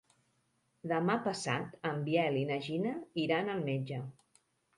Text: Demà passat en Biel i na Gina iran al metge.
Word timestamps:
Demà 0.91 1.17
passat 1.27 1.75
en 1.89 1.99
Biel 2.07 2.41
i 2.41 2.47
na 2.53 2.59
Gina 2.69 2.95
iran 3.27 3.53
al 3.57 3.63
metge. 3.71 4.01